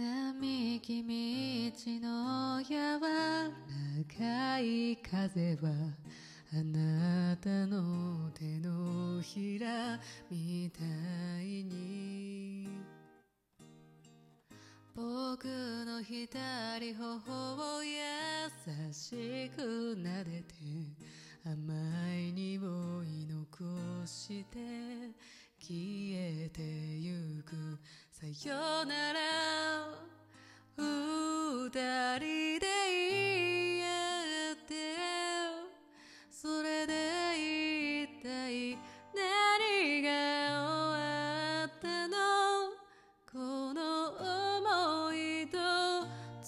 [0.00, 3.50] 並木道の柔ら
[4.08, 5.68] かい風は
[6.54, 10.00] あなたの手のひら
[10.30, 10.80] みた
[11.42, 12.66] いに。
[14.94, 15.44] 僕
[15.84, 17.90] の左頬を優
[18.94, 20.54] しく撫でて
[21.44, 21.74] 甘
[22.14, 22.58] い匂
[23.04, 24.58] い残して
[25.60, 25.68] 消
[26.14, 27.78] えてゆく。
[28.10, 29.19] さよなら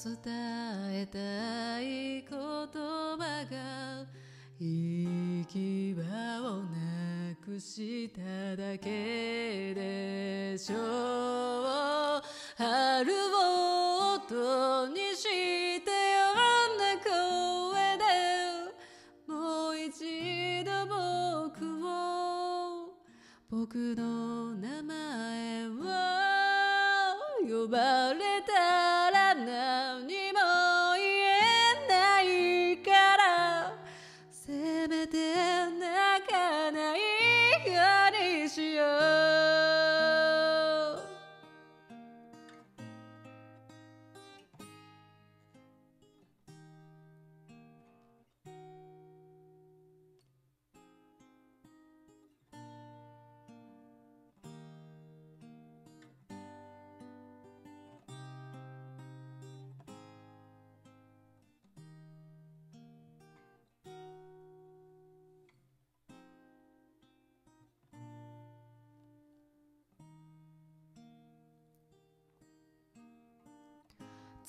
[0.04, 0.16] 伝
[0.90, 4.04] えたい言葉が
[4.58, 6.02] 行き場
[6.42, 8.20] をなくした
[8.56, 12.22] だけでしょう
[12.56, 15.22] 春を音にし
[15.84, 18.02] てよんな声で
[19.28, 20.84] もう一度
[21.52, 22.90] 僕を
[23.48, 25.72] 僕の名前を
[27.48, 28.61] 呼ばれた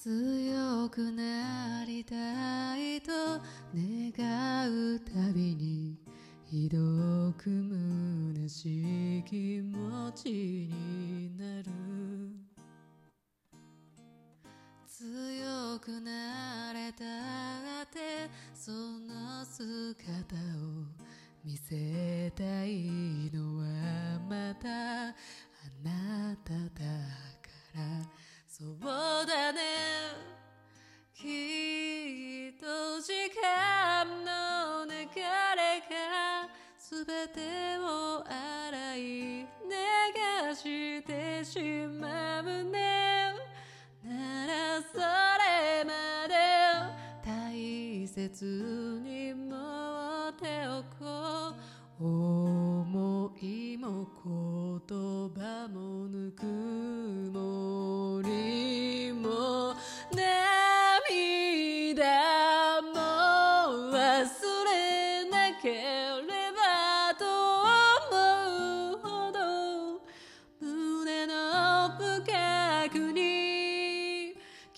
[0.03, 3.13] 強くなりたいと
[3.73, 5.97] 願うたびに
[6.43, 6.77] ひど
[7.37, 7.49] く
[8.35, 10.29] 虚しい気持ち
[10.69, 11.71] になる。
[14.85, 17.05] 強くなれた
[17.83, 21.03] ってその姿を
[21.45, 25.15] 見せたいのはまた
[38.27, 38.99] 洗い
[39.41, 39.47] 流
[40.55, 41.59] してし
[41.99, 43.33] まうね。
[44.03, 45.91] ならそれま
[46.27, 46.33] で
[47.25, 49.12] 大切に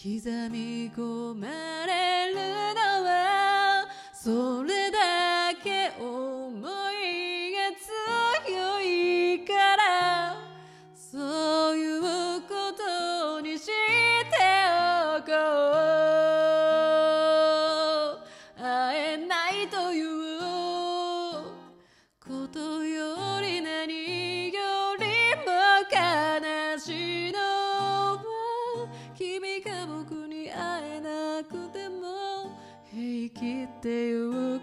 [0.06, 0.12] 刻
[0.52, 1.48] み込ま
[1.88, 4.75] れるのはそれ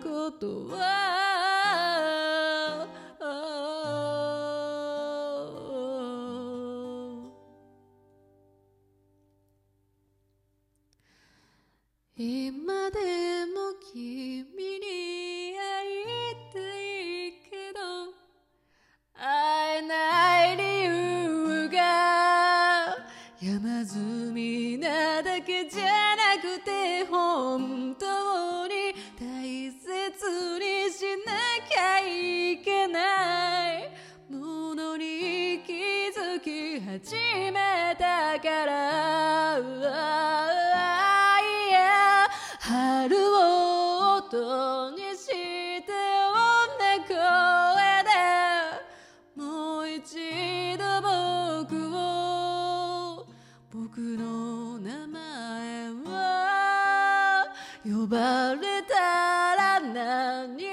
[0.03, 1.13] ことは。
[12.15, 14.45] 今でも君
[14.79, 15.61] に会
[15.91, 16.05] い
[16.53, 17.81] たいけど
[19.15, 22.97] 会えない理由が
[23.41, 28.22] 山積みなだけじゃなくて本当
[31.25, 31.33] な
[31.69, 33.91] きゃいけない。
[34.29, 35.73] ものに気
[36.17, 37.15] づき始
[37.53, 39.33] めたから。
[42.73, 47.15] 春を音にして女声
[48.05, 48.11] で。
[49.35, 50.83] もう一度
[51.67, 53.27] 僕を
[53.71, 57.47] 僕の名前は
[57.85, 58.95] 呼ばれた
[59.57, 60.72] ら何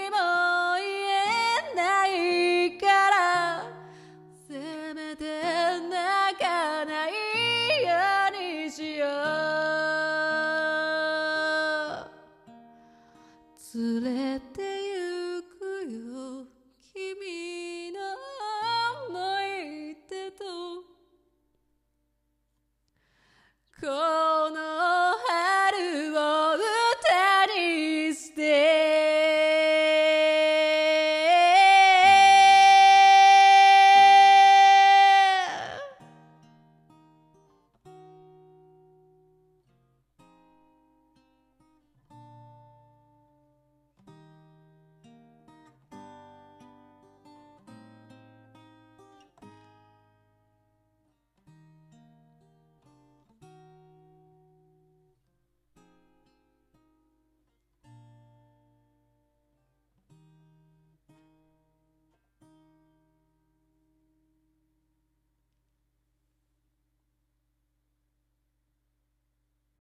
[13.71, 14.68] 忘れて